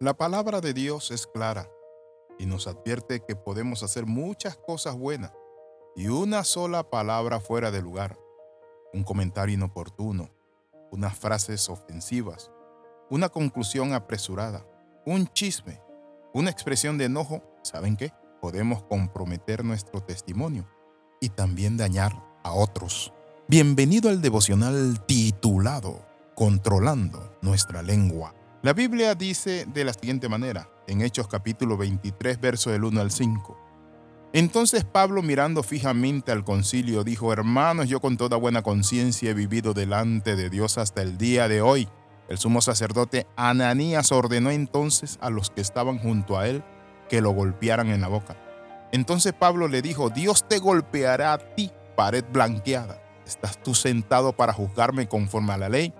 [0.00, 1.68] La palabra de Dios es clara
[2.38, 5.32] y nos advierte que podemos hacer muchas cosas buenas
[5.96, 8.16] y una sola palabra fuera de lugar,
[8.94, 10.30] un comentario inoportuno,
[10.92, 12.52] unas frases ofensivas,
[13.10, 14.64] una conclusión apresurada,
[15.04, 15.82] un chisme,
[16.32, 18.12] una expresión de enojo, ¿saben qué?
[18.40, 20.68] Podemos comprometer nuestro testimonio
[21.20, 22.12] y también dañar
[22.44, 23.12] a otros.
[23.48, 28.37] Bienvenido al devocional titulado Controlando nuestra lengua.
[28.60, 33.12] La Biblia dice de la siguiente manera, en Hechos capítulo 23, verso del 1 al
[33.12, 33.56] 5.
[34.32, 39.74] Entonces Pablo mirando fijamente al concilio dijo, hermanos, yo con toda buena conciencia he vivido
[39.74, 41.88] delante de Dios hasta el día de hoy.
[42.28, 46.64] El sumo sacerdote Ananías ordenó entonces a los que estaban junto a él
[47.08, 48.36] que lo golpearan en la boca.
[48.90, 53.00] Entonces Pablo le dijo, Dios te golpeará a ti, pared blanqueada.
[53.24, 55.94] ¿Estás tú sentado para juzgarme conforme a la ley?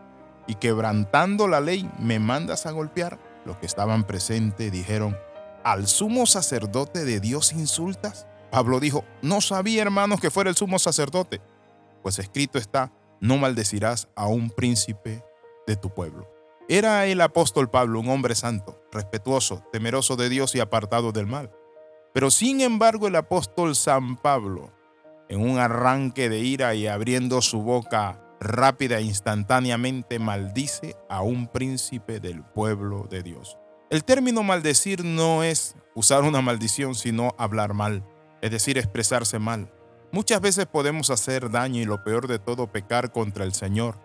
[0.49, 3.21] Y quebrantando la ley me mandas a golpear?
[3.45, 5.17] Los que estaban presentes dijeron,
[5.63, 8.27] ¿al sumo sacerdote de Dios insultas?
[8.51, 11.41] Pablo dijo, no sabía hermanos que fuera el sumo sacerdote,
[12.03, 12.91] pues escrito está,
[13.21, 15.23] no maldecirás a un príncipe
[15.67, 16.29] de tu pueblo.
[16.69, 21.51] Era el apóstol Pablo un hombre santo, respetuoso, temeroso de Dios y apartado del mal.
[22.13, 24.73] Pero sin embargo el apóstol San Pablo,
[25.29, 31.49] en un arranque de ira y abriendo su boca rápida e instantáneamente maldice a un
[31.49, 33.59] príncipe del pueblo de Dios.
[33.91, 38.05] El término maldecir no es usar una maldición, sino hablar mal,
[38.43, 39.73] es decir, expresarse mal.
[40.13, 43.99] Muchas veces podemos hacer daño y lo peor de todo, pecar contra el Señor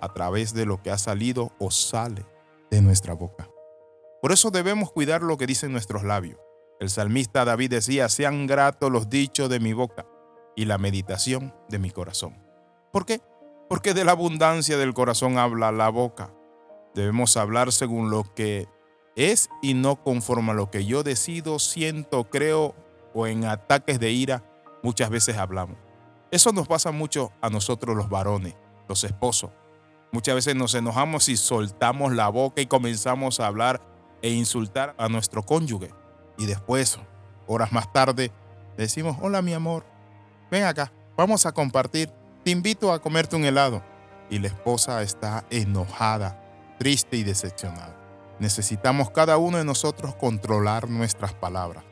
[0.00, 2.24] a través de lo que ha salido o sale
[2.70, 3.48] de nuestra boca.
[4.20, 6.38] Por eso debemos cuidar lo que dicen nuestros labios.
[6.80, 10.06] El salmista David decía, sean gratos los dichos de mi boca
[10.56, 12.36] y la meditación de mi corazón.
[12.92, 13.20] ¿Por qué?
[13.68, 16.32] Porque de la abundancia del corazón habla la boca.
[16.94, 18.68] Debemos hablar según lo que
[19.16, 22.74] es y no conforme a lo que yo decido, siento, creo
[23.14, 24.44] o en ataques de ira
[24.82, 25.76] muchas veces hablamos.
[26.30, 28.54] Eso nos pasa mucho a nosotros los varones,
[28.88, 29.50] los esposos.
[30.12, 33.80] Muchas veces nos enojamos y soltamos la boca y comenzamos a hablar
[34.22, 35.90] e insultar a nuestro cónyuge.
[36.36, 36.98] Y después,
[37.46, 38.32] horas más tarde,
[38.76, 39.84] decimos, hola mi amor,
[40.50, 42.12] ven acá, vamos a compartir
[42.44, 43.82] te invito a comerte un helado.
[44.30, 46.40] Y la esposa está enojada,
[46.78, 47.96] triste y decepcionada.
[48.38, 51.84] Necesitamos cada uno de nosotros controlar nuestras palabras,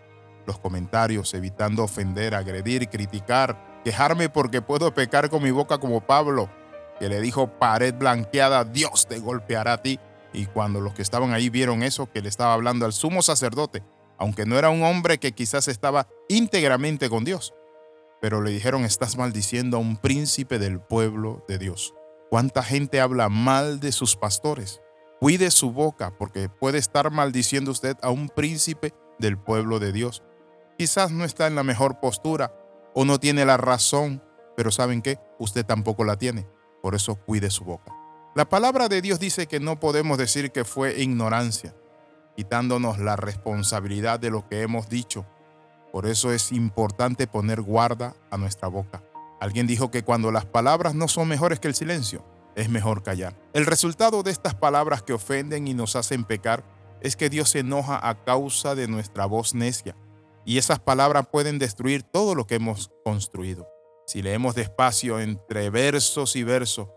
[0.47, 6.51] los comentarios, evitando ofender, agredir, criticar, quejarme porque puedo pecar con mi boca como Pablo,
[6.99, 10.01] que le dijo pared blanqueada, Dios te golpeará a ti.
[10.33, 13.83] Y cuando los que estaban ahí vieron eso, que le estaba hablando al sumo sacerdote,
[14.19, 17.55] aunque no era un hombre que quizás estaba íntegramente con Dios,
[18.23, 21.93] pero le dijeron, estás maldiciendo a un príncipe del pueblo de Dios.
[22.31, 24.81] ¿Cuánta gente habla mal de sus pastores?
[25.19, 30.23] Cuide su boca porque puede estar maldiciendo usted a un príncipe del pueblo de Dios.
[30.79, 32.55] Quizás no está en la mejor postura
[32.95, 34.23] o no tiene la razón,
[34.57, 35.19] pero ¿saben qué?
[35.41, 36.47] Usted tampoco la tiene.
[36.81, 37.93] Por eso cuide su boca.
[38.37, 41.75] La palabra de Dios dice que no podemos decir que fue ignorancia,
[42.37, 45.27] quitándonos la responsabilidad de lo que hemos dicho
[45.93, 49.05] por eso es importante poner guarda a nuestra boca.
[49.41, 52.25] Alguien dijo que cuando las palabras no son mejores que el silencio,
[52.57, 53.37] es mejor callar.
[53.53, 56.65] El resultado de estas palabras que ofenden y nos hacen pecar
[57.03, 59.97] es que Dios se enoja a causa de nuestra voz necia.
[60.45, 63.69] Y esas palabras pueden destruir todo lo que hemos construido.
[64.07, 66.89] Si leemos despacio entre versos y versos,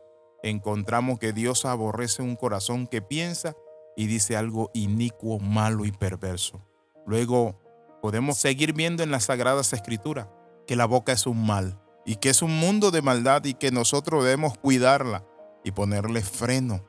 [0.42, 3.56] encontramos que Dios aborrece un corazón que piensa
[3.98, 6.62] y dice algo inicuo, malo y perverso.
[7.06, 7.65] Luego
[8.06, 10.28] podemos seguir viendo en las Sagradas Escrituras
[10.68, 13.72] que la boca es un mal y que es un mundo de maldad y que
[13.72, 15.26] nosotros debemos cuidarla
[15.64, 16.86] y ponerle freno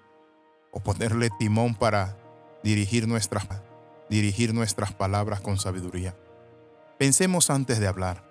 [0.72, 2.18] o ponerle timón para
[2.62, 3.48] dirigir nuestras,
[4.10, 6.14] dirigir nuestras palabras con sabiduría.
[6.98, 8.22] Pensemos antes de hablar,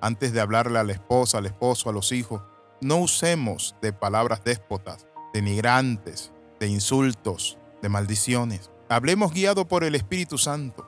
[0.00, 2.42] antes de hablarle a la esposa, al esposo, a los hijos.
[2.80, 8.70] No usemos de palabras déspotas, denigrantes, de insultos, de maldiciones.
[8.88, 10.86] Hablemos guiado por el Espíritu Santo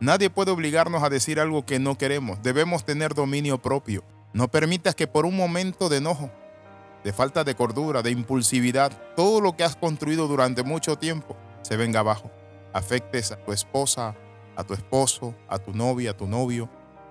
[0.00, 2.42] Nadie puede obligarnos a decir algo que no queremos.
[2.42, 4.02] Debemos tener dominio propio.
[4.32, 6.30] No permitas que por un momento de enojo,
[7.04, 11.76] de falta de cordura, de impulsividad, todo lo que has construido durante mucho tiempo se
[11.76, 12.30] venga abajo.
[12.72, 14.16] Afectes a tu esposa,
[14.56, 16.70] a tu esposo, a tu novia, a tu novio.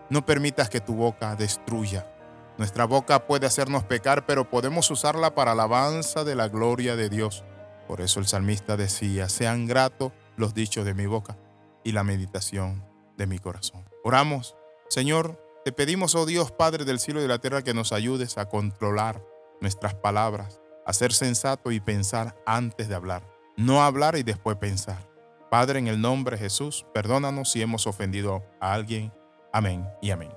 [0.10, 2.12] No permitas que tu boca destruya.
[2.58, 7.44] Nuestra boca puede hacernos pecar, pero podemos usarla para alabanza de la gloria de Dios.
[7.88, 11.38] Por eso el salmista decía, sean gratos los dichos de mi boca
[11.84, 12.86] y la meditación
[13.18, 13.86] de mi corazón.
[14.04, 14.56] Oramos,
[14.90, 18.38] Señor, te pedimos, oh Dios, Padre del cielo y de la tierra, que nos ayudes
[18.38, 19.24] a controlar
[19.62, 23.28] nuestras palabras, a ser sensato y pensar antes de hablar,
[23.58, 25.08] no hablar y después pensar.
[25.52, 29.12] Padre, en el nombre de Jesús, perdónanos si hemos ofendido a alguien.
[29.52, 30.32] Amén y amén.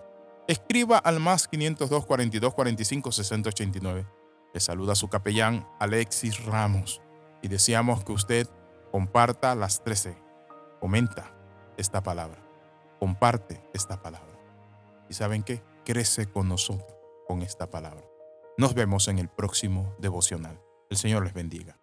[0.48, 4.06] Escriba al más 502 42 45 60 89.
[4.54, 7.00] Le saluda su capellán Alexis Ramos
[7.42, 8.48] y deseamos que usted
[8.90, 10.16] comparta las 13.
[10.82, 11.32] Comenta
[11.76, 12.44] esta palabra.
[12.98, 14.36] Comparte esta palabra.
[15.08, 15.62] ¿Y saben qué?
[15.84, 16.92] Crece con nosotros
[17.28, 18.04] con esta palabra.
[18.58, 20.60] Nos vemos en el próximo devocional.
[20.90, 21.78] El Señor les bendiga.